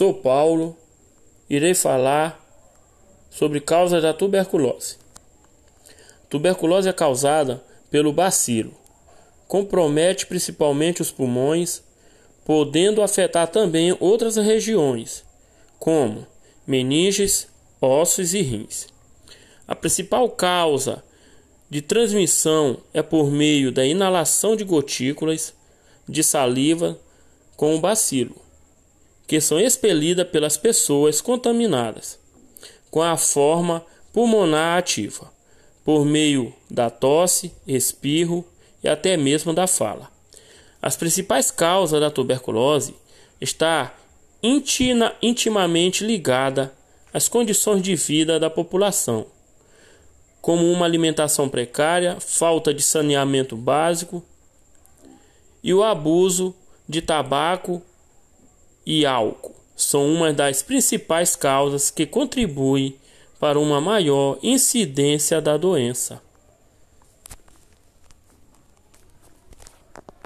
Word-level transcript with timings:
Sou 0.00 0.14
Paulo, 0.14 0.78
irei 1.46 1.74
falar 1.74 2.42
sobre 3.28 3.60
causas 3.60 4.02
da 4.02 4.14
tuberculose. 4.14 4.96
Tuberculose 6.30 6.88
é 6.88 6.92
causada 6.94 7.62
pelo 7.90 8.10
bacilo. 8.10 8.72
Compromete 9.46 10.24
principalmente 10.24 11.02
os 11.02 11.10
pulmões, 11.10 11.82
podendo 12.46 13.02
afetar 13.02 13.48
também 13.48 13.94
outras 14.00 14.36
regiões, 14.36 15.22
como 15.78 16.26
meninges, 16.66 17.46
ossos 17.78 18.32
e 18.32 18.40
rins. 18.40 18.86
A 19.68 19.74
principal 19.74 20.30
causa 20.30 21.04
de 21.68 21.82
transmissão 21.82 22.78
é 22.94 23.02
por 23.02 23.30
meio 23.30 23.70
da 23.70 23.84
inalação 23.84 24.56
de 24.56 24.64
gotículas 24.64 25.52
de 26.08 26.24
saliva 26.24 26.98
com 27.54 27.76
o 27.76 27.80
bacilo, 27.80 28.40
que 29.30 29.40
são 29.40 29.60
expelidas 29.60 30.26
pelas 30.26 30.56
pessoas 30.56 31.20
contaminadas 31.20 32.18
com 32.90 33.00
a 33.00 33.16
forma 33.16 33.86
pulmonar 34.12 34.76
ativa, 34.76 35.32
por 35.84 36.04
meio 36.04 36.52
da 36.68 36.90
tosse, 36.90 37.54
espirro 37.64 38.44
e 38.82 38.88
até 38.88 39.16
mesmo 39.16 39.54
da 39.54 39.68
fala. 39.68 40.10
As 40.82 40.96
principais 40.96 41.48
causas 41.48 42.00
da 42.00 42.10
tuberculose 42.10 42.96
está 43.40 43.94
intimamente 44.42 46.04
ligada 46.04 46.74
às 47.14 47.28
condições 47.28 47.82
de 47.82 47.94
vida 47.94 48.36
da 48.40 48.50
população 48.50 49.26
como 50.40 50.68
uma 50.72 50.86
alimentação 50.86 51.48
precária, 51.48 52.18
falta 52.18 52.74
de 52.74 52.82
saneamento 52.82 53.56
básico 53.56 54.24
e 55.62 55.72
o 55.72 55.84
abuso 55.84 56.52
de 56.88 57.00
tabaco 57.00 57.80
e 58.84 59.04
álcool 59.06 59.54
são 59.76 60.06
uma 60.06 60.32
das 60.32 60.62
principais 60.62 61.34
causas 61.34 61.90
que 61.90 62.04
contribuem 62.04 62.94
para 63.38 63.58
uma 63.58 63.80
maior 63.80 64.38
incidência 64.42 65.40
da 65.40 65.56
doença. 65.56 66.20